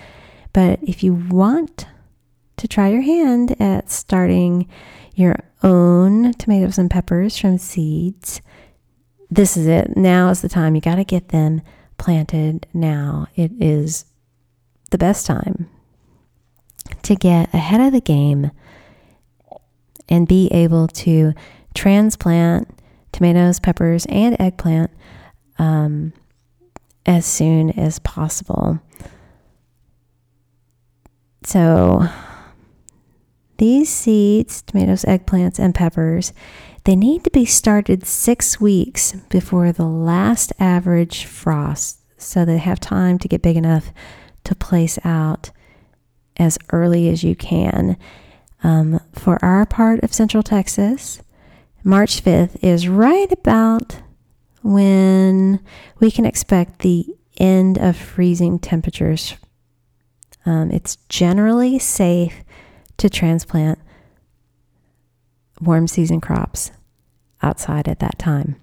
[0.53, 1.87] But if you want
[2.57, 4.67] to try your hand at starting
[5.15, 8.41] your own tomatoes and peppers from seeds,
[9.29, 9.97] this is it.
[9.97, 10.75] Now is the time.
[10.75, 11.61] You got to get them
[11.97, 13.27] planted now.
[13.35, 14.05] It is
[14.91, 15.69] the best time
[17.01, 18.51] to get ahead of the game
[20.09, 21.33] and be able to
[21.73, 22.69] transplant
[23.11, 24.91] tomatoes, peppers, and eggplant
[25.57, 26.13] um,
[27.05, 28.79] as soon as possible.
[31.43, 32.07] So,
[33.57, 36.33] these seeds, tomatoes, eggplants, and peppers,
[36.85, 42.79] they need to be started six weeks before the last average frost so they have
[42.79, 43.91] time to get big enough
[44.43, 45.51] to place out
[46.37, 47.97] as early as you can.
[48.63, 51.21] Um, for our part of Central Texas,
[51.83, 54.01] March 5th is right about
[54.63, 55.59] when
[55.99, 57.05] we can expect the
[57.37, 59.35] end of freezing temperatures.
[60.45, 62.43] Um, it's generally safe
[62.97, 63.79] to transplant
[65.61, 66.71] warm season crops
[67.41, 68.55] outside at that time.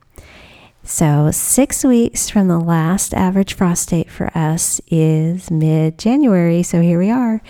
[0.83, 6.63] So, six weeks from the last average frost date for us is mid January.
[6.63, 7.43] So, here we are.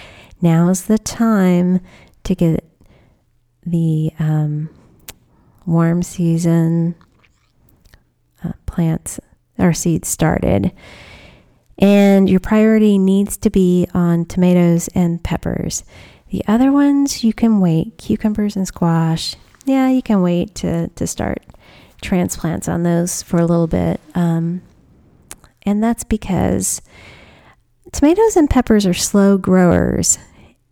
[0.42, 1.80] Now is the time
[2.24, 2.64] to get
[3.64, 4.68] the um,
[5.64, 6.96] warm season
[8.44, 9.20] uh, plants
[9.58, 10.72] or seeds started.
[11.78, 15.82] And your priority needs to be on tomatoes and peppers.
[16.30, 19.34] The other ones you can wait, cucumbers and squash.
[19.64, 21.42] Yeah, you can wait to, to start
[22.02, 24.00] transplants on those for a little bit.
[24.14, 24.62] Um,
[25.62, 26.82] and that's because
[27.92, 30.18] tomatoes and peppers are slow growers.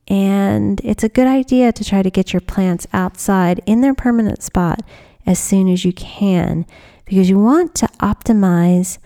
[0.07, 4.43] And it's a good idea to try to get your plants outside in their permanent
[4.43, 4.81] spot
[5.27, 6.67] as soon as you can
[7.09, 8.99] because you want to optimize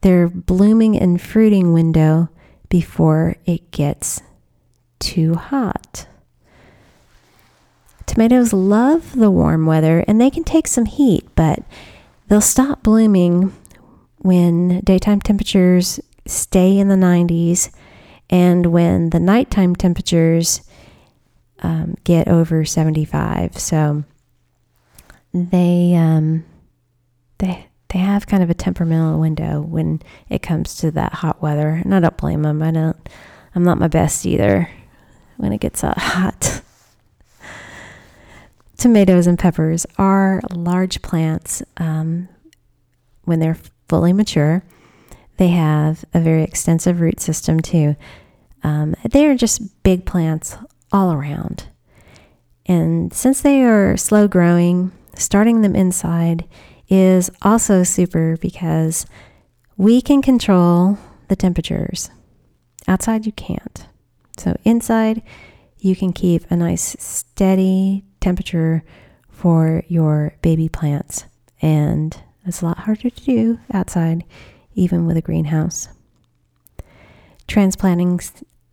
[0.00, 2.28] their blooming and fruiting window
[2.68, 4.20] before it gets
[4.98, 6.08] too hot.
[8.04, 11.60] Tomatoes love the warm weather and they can take some heat, but
[12.26, 13.52] they'll stop blooming
[14.18, 17.70] when daytime temperatures stay in the 90s
[18.28, 20.62] and when the nighttime temperatures
[21.60, 23.56] um, get over 75.
[23.58, 24.02] So
[25.32, 26.44] they um,
[27.38, 31.68] they they have kind of a temperamental window when it comes to that hot weather,
[31.68, 32.62] and I don't blame them.
[32.62, 32.96] I don't.
[33.54, 34.68] I'm not my best either
[35.36, 36.62] when it gets hot.
[38.76, 42.28] Tomatoes and peppers are large plants um,
[43.24, 43.58] when they're
[43.88, 44.62] fully mature.
[45.38, 47.96] They have a very extensive root system too.
[48.62, 50.56] Um, they are just big plants
[50.92, 51.68] all around.
[52.66, 56.44] And since they are slow growing, starting them inside
[56.88, 59.06] is also super because
[59.76, 62.10] we can control the temperatures.
[62.88, 63.86] Outside, you can't.
[64.38, 65.22] So, inside,
[65.78, 68.84] you can keep a nice steady temperature
[69.28, 71.24] for your baby plants.
[71.60, 74.24] And it's a lot harder to do outside,
[74.74, 75.88] even with a greenhouse.
[77.48, 78.20] Transplanting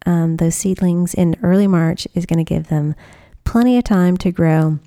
[0.06, 2.96] um, those seedlings in early March is going to give them
[3.44, 4.80] plenty of time to grow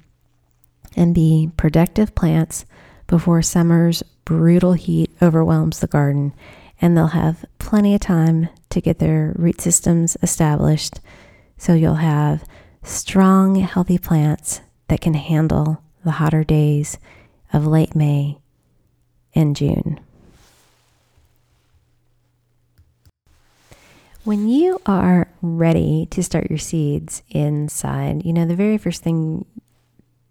[0.95, 2.65] and be productive plants
[3.07, 6.33] before summer's brutal heat overwhelms the garden,
[6.81, 11.01] and they'll have plenty of time to get their root systems established
[11.57, 12.45] so you'll have
[12.83, 16.99] strong, healthy plants that can handle the hotter days
[17.53, 18.39] of late May
[19.35, 20.01] and June.
[24.25, 29.47] When you are ready to start your seeds inside, you know, the very first thing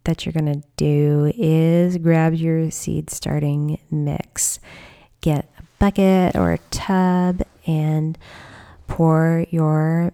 [0.05, 4.59] that you're going to do is grab your seed starting mix.
[5.21, 8.17] Get a bucket or a tub and
[8.87, 10.13] pour your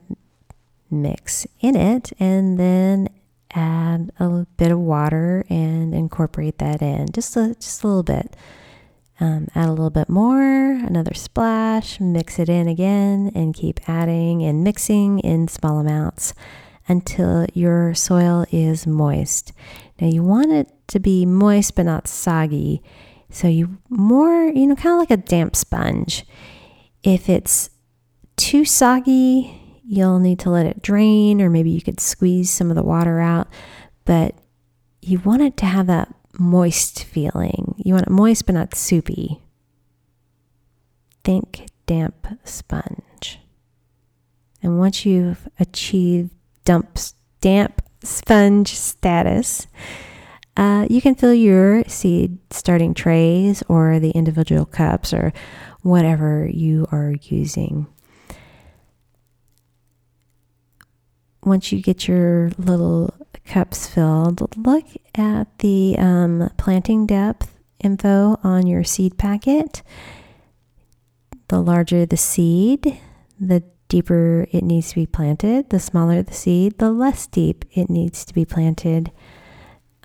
[0.89, 3.09] mix in it and then
[3.53, 8.35] add a bit of water and incorporate that in just a, just a little bit.
[9.19, 14.41] Um, add a little bit more, another splash, mix it in again, and keep adding
[14.41, 16.33] and mixing in small amounts
[16.91, 19.53] until your soil is moist.
[19.99, 22.83] Now, you want it to be moist but not soggy.
[23.29, 26.25] So, you more, you know, kind of like a damp sponge.
[27.01, 27.69] If it's
[28.35, 32.75] too soggy, you'll need to let it drain, or maybe you could squeeze some of
[32.75, 33.47] the water out.
[34.03, 34.35] But
[35.01, 37.75] you want it to have that moist feeling.
[37.77, 39.41] You want it moist but not soupy.
[41.23, 43.39] Think damp sponge.
[44.61, 46.31] And once you've achieved
[46.65, 46.97] dump,
[47.41, 49.67] damp sponge status,
[50.57, 55.31] uh, you can fill your seed starting trays or the individual cups or
[55.81, 57.87] whatever you are using.
[61.43, 63.13] Once you get your little
[63.45, 64.85] cups filled, look
[65.15, 69.81] at the um, planting depth info on your seed packet.
[71.47, 72.99] The larger the seed,
[73.39, 75.69] the deeper it needs to be planted.
[75.69, 79.11] The smaller the seed, the less deep it needs to be planted.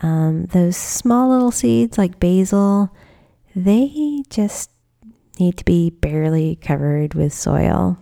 [0.02, 2.92] Um, those small little seeds like basil,
[3.54, 4.72] they just
[5.38, 7.96] need to be barely covered with soil.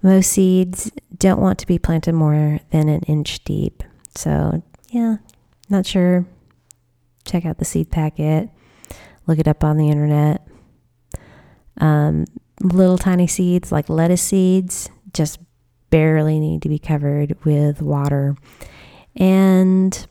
[0.00, 3.82] Most seeds don't want to be planted more than an inch deep.
[4.14, 5.16] So, yeah,
[5.68, 6.24] not sure.
[7.24, 8.48] Check out the seed packet,
[9.26, 10.46] look it up on the internet.
[11.78, 12.26] Um,
[12.60, 15.38] little tiny seeds like lettuce seeds just
[15.90, 18.36] barely need to be covered with water.
[19.16, 20.06] And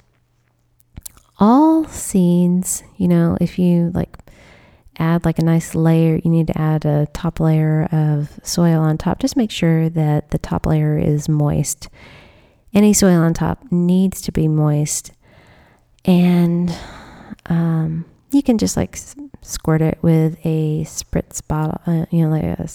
[1.39, 4.17] all seeds, you know, if you like
[4.97, 8.97] add like a nice layer, you need to add a top layer of soil on
[8.97, 9.19] top.
[9.19, 11.89] Just make sure that the top layer is moist.
[12.73, 15.11] Any soil on top needs to be moist.
[16.05, 16.73] And
[17.47, 18.97] um, you can just like
[19.41, 22.67] squirt it with a spritz bottle, uh, you know, like a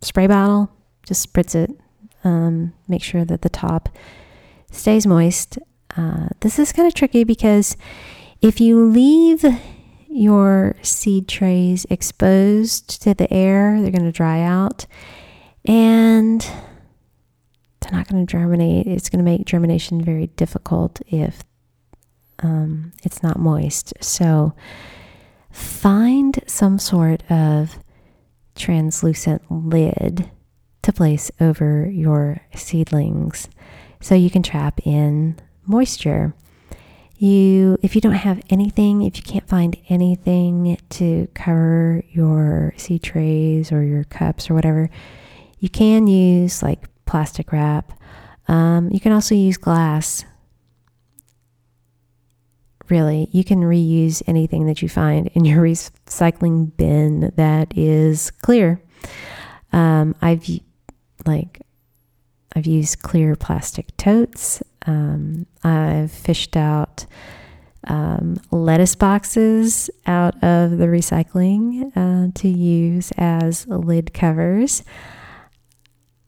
[0.00, 0.70] spray bottle.
[1.04, 1.70] Just spritz it.
[2.24, 3.88] Um, make sure that the top
[4.70, 5.58] stays moist.
[5.96, 7.76] Uh, this is kind of tricky because
[8.40, 9.44] if you leave
[10.08, 14.86] your seed trays exposed to the air, they're going to dry out
[15.64, 16.40] and
[17.80, 18.86] they're not going to germinate.
[18.86, 21.42] It's going to make germination very difficult if
[22.42, 23.94] um, it's not moist.
[24.00, 24.54] So
[25.50, 27.78] find some sort of
[28.54, 30.30] translucent lid
[30.82, 33.48] to place over your seedlings
[34.00, 36.34] so you can trap in moisture.
[37.16, 43.04] You if you don't have anything, if you can't find anything to cover your seed
[43.04, 44.90] trays or your cups or whatever,
[45.60, 47.92] you can use like plastic wrap.
[48.48, 50.24] Um, you can also use glass
[52.92, 53.26] really.
[53.32, 58.82] You can reuse anything that you find in your recycling bin that is clear.
[59.72, 60.46] Um, I've
[61.24, 61.62] like
[62.54, 64.62] I've used clear plastic totes.
[64.84, 67.06] Um, I've fished out
[67.84, 74.82] um, lettuce boxes out of the recycling uh, to use as lid covers.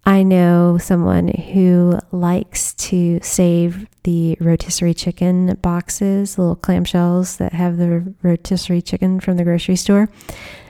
[0.07, 7.79] I know someone who likes to save the rotisserie chicken boxes, little clamshells that have
[7.79, 10.11] the rotisserie chicken from the grocery store.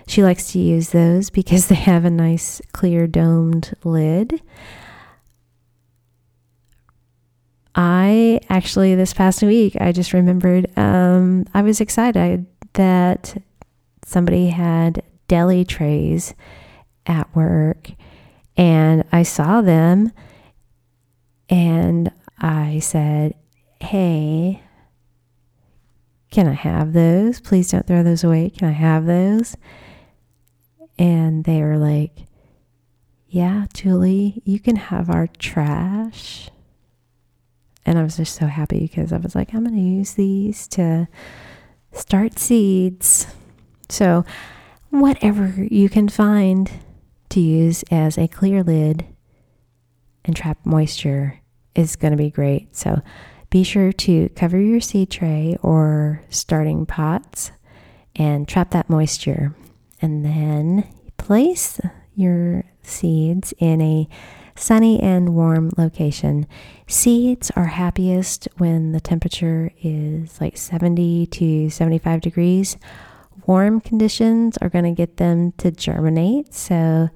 [0.07, 4.41] She likes to use those because they have a nice clear domed lid.
[7.74, 13.43] I actually, this past week, I just remembered um, I was excited that
[14.05, 16.35] somebody had deli trays
[17.07, 17.91] at work
[18.57, 20.12] and I saw them
[21.48, 23.34] and I said,
[23.80, 24.62] Hey,
[26.30, 27.40] can I have those?
[27.40, 28.50] Please don't throw those away.
[28.50, 29.57] Can I have those?
[30.98, 32.26] And they were like,
[33.28, 36.50] Yeah, Julie, you can have our trash.
[37.86, 40.66] And I was just so happy because I was like, I'm going to use these
[40.68, 41.07] to
[41.92, 43.26] start seeds.
[43.90, 44.24] So,
[44.88, 46.70] whatever you can find
[47.35, 49.05] to use as a clear lid
[50.24, 51.41] and trap moisture
[51.74, 52.74] is going to be great.
[52.76, 53.03] So
[53.51, 57.51] be sure to cover your seed tray or starting pots
[58.14, 59.55] and trap that moisture.
[60.01, 61.80] And then place
[62.14, 64.09] your seeds in a
[64.55, 66.47] sunny and warm location.
[66.87, 72.76] Seeds are happiest when the temperature is like 70 to 75 degrees
[73.47, 76.55] warm conditions are going to get them to germinate.
[76.55, 77.11] So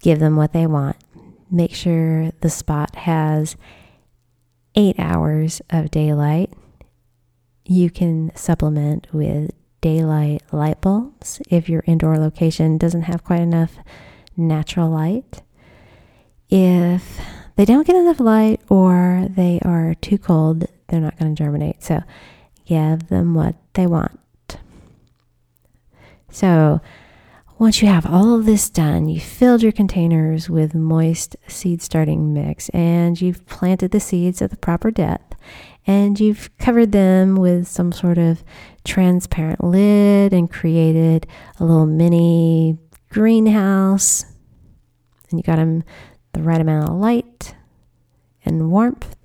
[0.00, 0.96] give them what they want.
[1.50, 3.56] Make sure the spot has
[4.74, 6.52] eight hours of daylight.
[7.64, 9.50] You can supplement with
[9.80, 13.78] daylight light bulbs if your indoor location doesn't have quite enough
[14.36, 15.42] natural light.
[16.48, 17.20] If
[17.56, 21.82] they don't get enough light or they are too cold, they're not going to germinate.
[21.82, 22.02] So
[22.64, 24.18] give them what they want.
[26.36, 26.82] So,
[27.58, 32.34] once you have all of this done, you filled your containers with moist seed starting
[32.34, 35.34] mix and you've planted the seeds at the proper depth
[35.86, 38.44] and you've covered them with some sort of
[38.84, 41.26] transparent lid and created
[41.58, 42.76] a little mini
[43.08, 44.26] greenhouse.
[45.30, 45.84] And you got them
[46.34, 47.54] the right amount of light
[48.44, 49.16] and warmth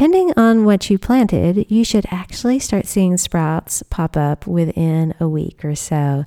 [0.00, 5.28] depending on what you planted, you should actually start seeing sprouts pop up within a
[5.28, 6.24] week or so.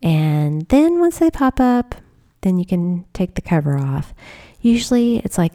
[0.00, 1.96] And then once they pop up,
[2.42, 4.14] then you can take the cover off.
[4.60, 5.54] Usually it's like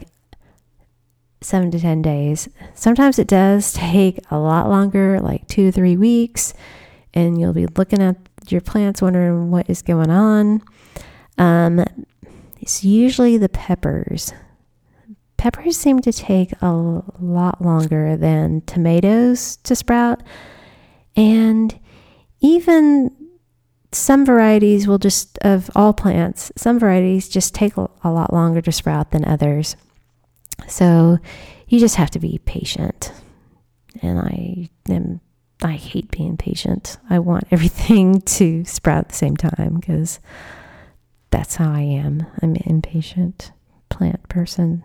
[1.40, 2.46] seven to 10 days.
[2.74, 6.52] Sometimes it does take a lot longer, like two to three weeks,
[7.14, 10.60] and you'll be looking at your plants wondering what is going on.
[11.38, 11.82] Um,
[12.60, 14.34] it's usually the peppers
[15.36, 20.22] peppers seem to take a lot longer than tomatoes to sprout.
[21.14, 21.78] And
[22.40, 23.10] even
[23.92, 28.72] some varieties will just, of all plants, some varieties just take a lot longer to
[28.72, 29.76] sprout than others.
[30.68, 31.18] So
[31.68, 33.12] you just have to be patient.
[34.02, 35.20] And I am,
[35.62, 36.98] I hate being patient.
[37.08, 40.20] I want everything to sprout at the same time because
[41.30, 42.26] that's how I am.
[42.42, 43.52] I'm an impatient
[43.88, 44.84] plant person.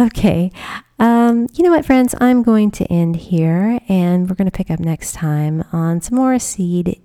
[0.00, 0.52] Okay.
[0.98, 2.14] Um, you know what, friends?
[2.20, 6.16] I'm going to end here and we're going to pick up next time on some
[6.16, 7.00] more seed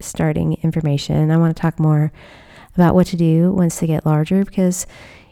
[0.00, 1.30] starting information.
[1.30, 2.12] I want to talk more
[2.74, 4.86] about what to do once they get larger because,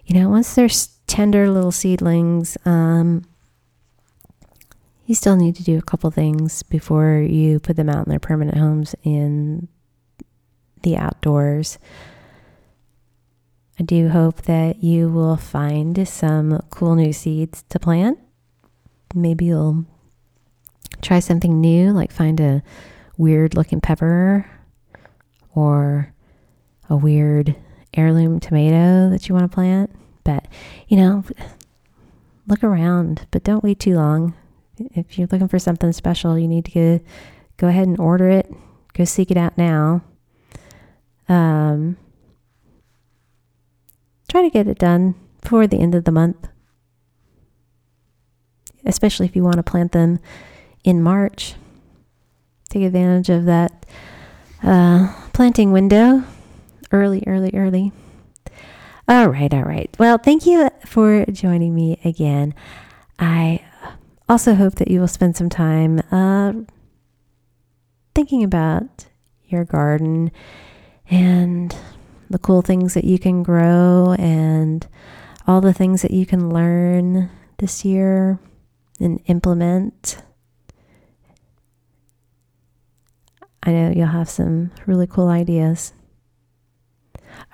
[0.06, 0.68] you know, once they're
[1.06, 3.24] tender little seedlings, um,
[5.06, 8.18] you still need to do a couple things before you put them out in their
[8.18, 9.68] permanent homes in
[10.82, 11.78] the outdoors.
[13.78, 18.18] I do hope that you will find some cool new seeds to plant.
[19.14, 19.84] Maybe you'll
[21.02, 22.62] try something new, like find a
[23.16, 24.46] weird looking pepper
[25.54, 26.12] or
[26.88, 27.56] a weird
[27.94, 29.90] heirloom tomato that you want to plant.
[30.22, 30.46] But,
[30.88, 31.24] you know,
[32.46, 34.34] look around, but don't wait too long.
[34.78, 37.00] If you're looking for something special, you need to go,
[37.56, 38.52] go ahead and order it.
[38.94, 40.02] Go seek it out now.
[41.28, 41.96] Um,
[44.34, 46.48] try to get it done before the end of the month,
[48.84, 50.18] especially if you want to plant them
[50.82, 51.54] in March.
[52.68, 53.86] Take advantage of that
[54.60, 56.24] uh, planting window
[56.90, 57.92] early, early, early.
[59.06, 59.94] All right, all right.
[60.00, 62.56] Well, thank you for joining me again.
[63.20, 63.64] I
[64.28, 66.54] also hope that you will spend some time uh,
[68.16, 69.06] thinking about
[69.44, 70.32] your garden
[71.08, 71.76] and
[72.34, 74.88] the cool things that you can grow and
[75.46, 78.40] all the things that you can learn this year
[78.98, 80.20] and implement.
[83.62, 85.92] I know you'll have some really cool ideas.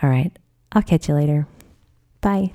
[0.02, 0.32] All right,
[0.72, 1.46] I'll catch you later.
[2.22, 2.54] Bye.